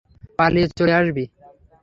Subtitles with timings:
[0.39, 1.23] পালিয়ে চলে আসবি!